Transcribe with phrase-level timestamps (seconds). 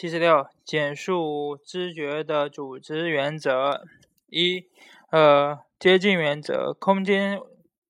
[0.00, 3.82] 七十六，简述知觉的组织原则。
[4.30, 4.64] 一，
[5.10, 7.38] 呃，接近原则，空间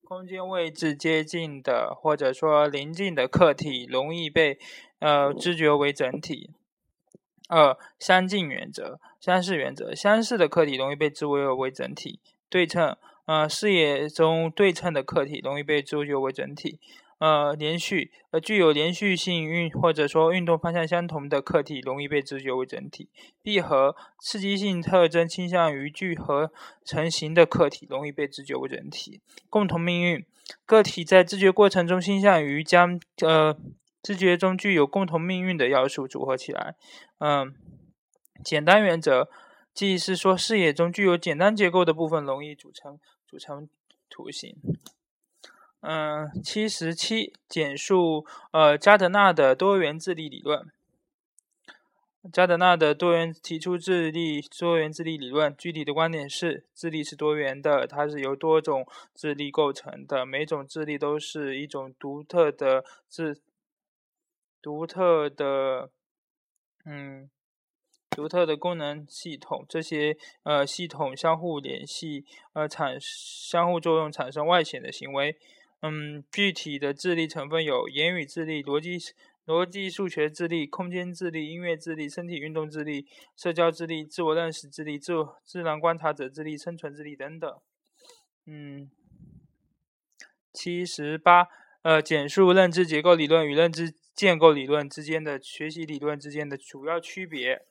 [0.03, 4.59] 空间位置接近的或者说临近的客体容易被
[4.99, 6.51] 呃知觉为整体。
[7.49, 12.19] 二，相近原则，相似原则，相似的客体容易被知为为整体。
[12.49, 12.97] 对称，
[13.27, 16.81] 呃，视野中对称的客体容易被知觉为整体。
[17.21, 23.11] 呃，连续，呃，具有连续性运或者说运动方向相同的客体容易被知觉为整体。
[23.43, 26.51] 闭合，刺激性特征倾向于聚合
[26.83, 29.21] 成型的客体容易被知觉为整体。
[29.51, 30.25] 共同命运，
[30.65, 33.55] 个体在知觉过程中倾向于将呃
[34.03, 36.75] 知觉中具有共同命运的要素组合起来。
[37.19, 37.55] 嗯，
[38.43, 39.29] 简单原则，
[39.75, 42.99] 即是说视野中具有简单结构的部分容易组成
[43.29, 43.69] 组成
[44.09, 44.57] 图形。
[45.81, 50.71] 嗯，七十七，简述呃加德纳的多元智力理论。
[52.31, 63.41] 加德纳的多元提出智力多元智力理论，具体的观点是智力是多元的，它是由多种智力构成的，每种智力都是一种独特的智
[64.61, 65.89] 独特的
[66.85, 67.31] 嗯
[68.11, 75.39] 独特的功能系统，这些呃系统相互联系呃产相互作用产生外显的行为。
[75.83, 78.99] 嗯，具体的智力成分有言语智力、逻辑
[79.47, 87.59] 逻辑数学智力、空间智力、音乐智力、身体运动智力、社交智力、自我认识智力、自自然观察者智力、生存智力等等。
[88.45, 88.91] 嗯，
[90.53, 91.49] 七十八，
[91.81, 97.63] 呃，简述认知结构理论与认知建构理论之间的学习理论之间的主要区别。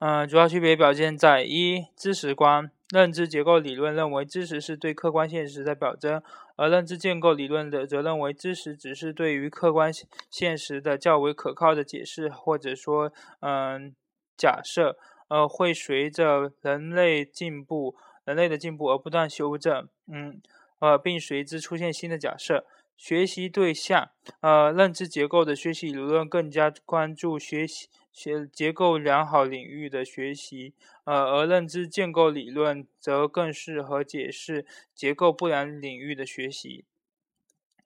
[0.00, 2.72] 嗯，主要区别表现在一知识观。
[2.92, 6.22] 认知结构理论认为知识是对客观现实的表征，
[6.56, 9.90] 而认知建构理论的则认为知识只是对于客观
[10.30, 13.94] 现实的较为可靠的解释，或者说，嗯，
[14.36, 14.98] 假设，
[15.28, 20.42] 呃，会随着人类进步，人类的进步而不断修正，嗯，
[20.80, 22.66] 呃，并随之出现新的假设。
[22.94, 24.10] 学习对象，
[24.42, 27.88] 呃，认知结构的学习理论更加关注学习。
[28.12, 30.74] 学结构良好领域的学习，
[31.04, 36.84] 呃，而认知建构理论则更适合解释结构不良领域的学习。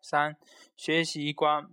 [0.03, 0.37] 三、
[0.77, 1.69] 学习观，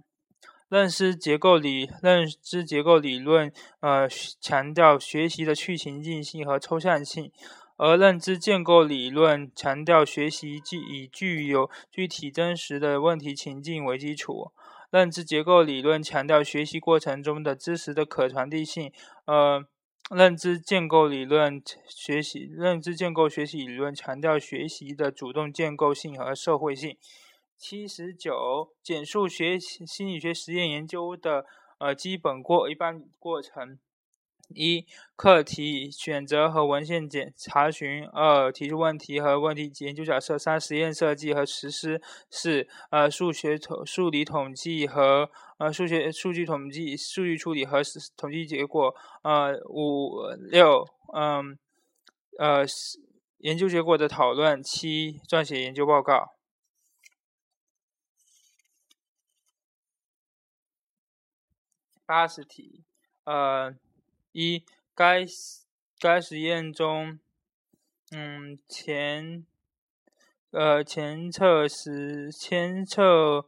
[0.70, 4.08] 认知结构理认知结构理论，呃，
[4.40, 7.32] 强调学习的去情境性和抽象性，
[7.78, 14.52] 而认知建构理论强调学习具以具有具体真实的问题情境为基础。
[14.94, 18.92] 认知结构理论强调学习过程中的知识的可传递性，
[19.26, 19.66] 呃，
[20.16, 26.96] 认知建构理论学习认知建构学习理论强调学习的主动建构性和社会性。
[27.58, 31.48] 七十九，简述学习心理学实验研究的
[31.80, 33.80] 呃基本过一般过程。
[34.50, 41.98] 一、课题选择和文献检查询；二、提出问题和问题研究假设；三、实验设计和实施；
[42.30, 47.82] 四、呃数学统数理统计和呃数学数据统计数据处理和
[48.16, 48.94] 统计结果；
[49.24, 51.58] 呃五六嗯
[52.38, 52.64] 呃
[53.40, 56.36] 研究结果的讨论；七、撰写研究报告。
[62.06, 62.84] 八十题，
[63.24, 63.74] 呃。
[64.34, 65.26] 一，该
[66.00, 67.20] 该实验中，
[68.12, 69.46] 嗯，前，
[70.52, 73.46] 呃，前测实前测，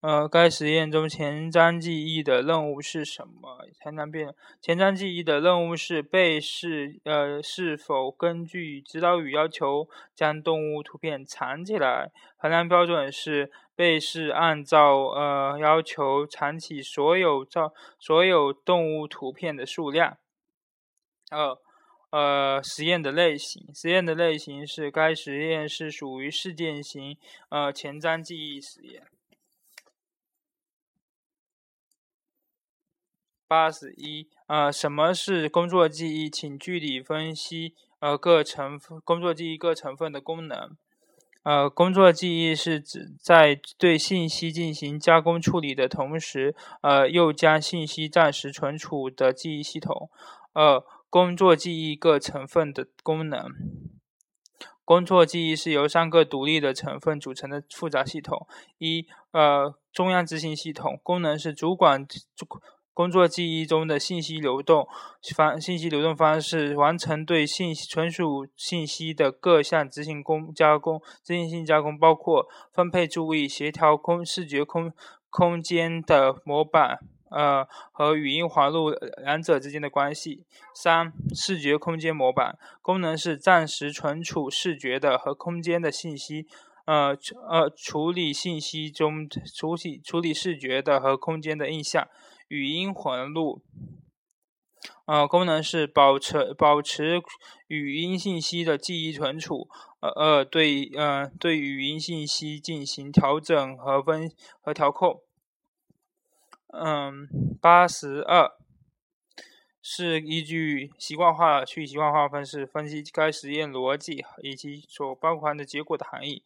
[0.00, 3.66] 呃，该实验中前瞻记忆的任务是什么？
[3.74, 12.12] 前瞻变前瞻记忆的任务是被试，呃，是否根据指导语要求将动物图片藏起来？
[12.36, 20.16] 衡量标准是被试按照呃要求藏起所有照所有动物图片的数量。
[21.30, 21.58] 二，
[22.10, 27.16] 呃，实验的类型，实验的类型是该实验是属于事件型，
[27.48, 29.02] 呃，前瞻记忆实验。
[33.48, 36.28] 八十一，呃，什么是工作记忆？
[36.28, 40.76] 请具体分析，呃，各成分工作记忆各成分的功能。
[41.44, 50.10] 呃，工作记忆是指在对信息进行加工处理的同时，呃，又将信息暂时存储的记忆系统。
[50.52, 53.50] 二工作记忆各成分的功能。
[54.84, 58.46] 工作记忆是由三个独立的成分组成的复杂系统。
[58.78, 62.06] 一，呃，中央执行系统功能是主管
[62.98, 64.88] 工作记忆中的信息流动
[65.36, 74.92] 方信息流动方式，完成对信息存储信息的各项执行工加工执行性加工，包括分配注意、协调空视觉空
[75.30, 76.98] 空间的模板。
[77.30, 78.90] 呃和语音环路
[79.22, 80.44] 两者之间的关系。
[80.74, 86.46] 三、视觉空间模板功能是暂时存储视觉的和空间的信息，
[86.86, 87.16] 呃
[87.48, 92.08] 呃处理信息中处理处理视觉的和空间的印象。
[92.48, 93.62] 语音环路。
[95.06, 97.22] 呃，功能是保持保持
[97.66, 99.68] 语音信息的记忆存储，
[100.00, 104.30] 呃呃，对，呃对语音信息进行调整和分
[104.60, 105.22] 和调控。
[106.68, 107.26] 嗯，
[107.60, 108.52] 八十二
[109.80, 116.42] 是依据习惯化去习惯化方式分析该实验逻辑以及所包含的结果的含义。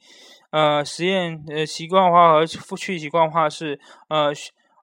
[0.51, 4.33] 呃，实验呃习惯化和去习惯化是呃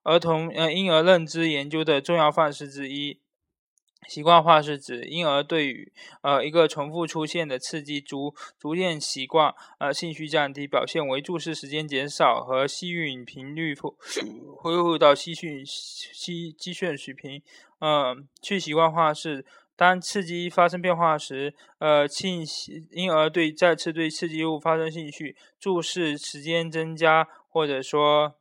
[0.04, 3.20] 儿童呃婴儿认知研究的重要范式之一。
[4.08, 5.92] 习惯化是指婴儿对于
[6.22, 13.76] 呃一个重复出现的刺激逐逐渐习惯，呃兴趣降低，表现为注视时间减少和吸吮频率
[14.58, 17.42] 恢复到吸吮吸吸吮水平。
[17.82, 22.44] 嗯，去习惯化是当刺激发生变化时，呃兴
[22.92, 28.36] 婴儿对再次对刺激物发生兴趣，注视时间增加，或者说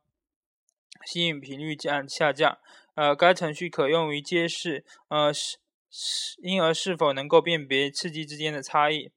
[1.09, 2.59] 吸引频率降下降。
[2.93, 5.57] 呃，该程序可用于揭示，呃，是
[5.89, 9.09] 是婴儿是否能够辨别刺激之间的差异。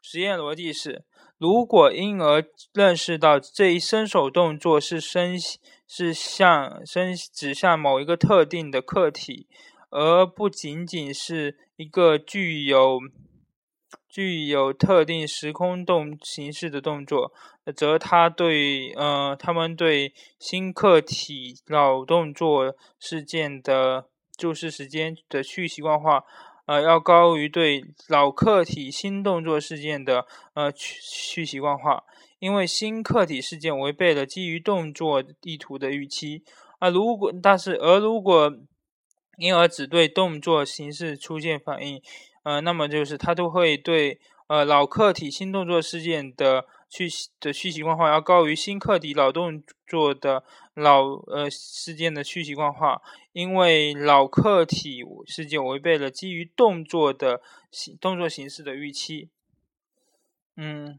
[0.00, 1.04] 实验逻辑是：
[1.38, 5.36] 如果婴儿认识到这一伸手动作是伸
[5.88, 9.48] 是向伸指向某一个特定的客体，
[9.90, 13.00] 而不仅仅是一个具有
[14.08, 17.32] 具有特定时空动形式的动作。
[17.72, 24.06] 则他对呃，他们对新客体老动作事件的
[24.36, 26.24] 注视时间的去习惯化，
[26.66, 32.04] 呃，要高于对老客体新动作事件的呃去去习惯化，
[32.38, 36.42] 因为新客体事件违背了基于动作意图的预期
[36.78, 36.88] 啊。
[36.88, 38.52] 如果但是而如果
[39.36, 42.00] 婴儿只对动作形式出现反应，
[42.42, 46.66] 呃，那么就是他都会对呃老客体新动作事件的。
[46.90, 47.08] 去
[47.38, 50.42] 的去习惯化要高于新课题老动作的
[50.74, 53.00] 老呃事件的去习惯化，
[53.32, 57.40] 因为老客体事件违背了基于动作的
[57.70, 59.30] 形动作形式的预期。
[60.56, 60.98] 嗯，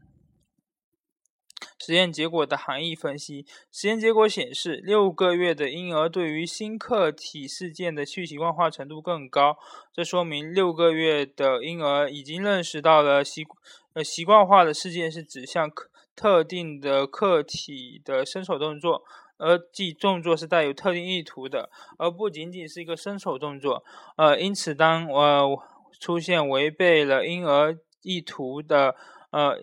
[1.84, 3.44] 实验结果的含义分析。
[3.72, 9.56] 实验结果显示，六个月的婴儿对于新客体事件的去习惯化程度更高。
[9.92, 13.44] 这说明六个月的婴儿已经认识到了习。
[13.94, 19.02] 呃，习惯化的事件是指向特特定的客体的伸手动作，
[19.38, 21.68] 而即动作是带有特定意图的，
[21.98, 23.84] 而不仅仅是一个伸手动作。
[24.16, 25.46] 呃，因此，当呃
[25.98, 28.94] 出现违背了婴儿意图的
[29.32, 29.58] 呃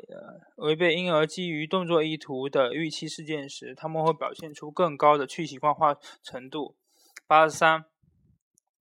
[0.57, 6.75] 违背婴儿基于动作意图的预期事件时，他们会表现出更高的去习惯化程度。
[7.25, 7.85] 八十三，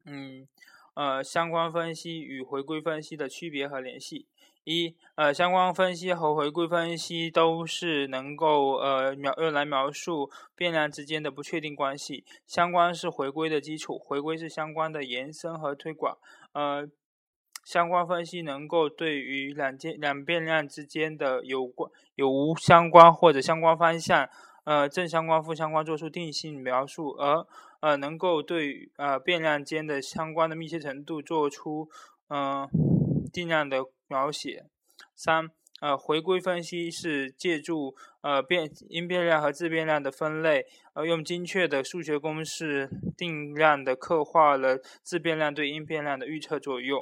[0.04, 0.48] 嗯，
[0.94, 4.26] 呃，相关分析与回归分析的区别和联系。
[4.64, 12.24] 一呃，相关分析和回归分析都是能够呃描用来描述变量之间的不确定关系。
[12.46, 16.18] 相关是回归的基础，回归是相关的延伸和推广。
[16.52, 16.86] 呃，
[17.68, 24.26] 相关分析能够对于两件两变量之间的有关有无相关或者相关方向，
[24.64, 27.46] 呃正相关负相关做出定性描述，而
[27.80, 31.90] 呃能够对呃变量间的相关的密切程度做出
[32.30, 32.66] 嗯
[33.30, 33.84] 定量的。
[34.10, 34.64] 描写
[35.14, 35.50] 三
[35.82, 40.64] 呃回归分析是借助呃变因变量和自变量的分类，
[40.94, 42.88] 呃用精确的数学公式
[43.18, 46.98] 定量的刻画了自变量对因变量的预测作用。